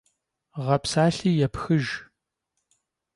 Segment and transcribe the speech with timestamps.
[0.67, 1.89] Ğepsalhi yêpxıjj.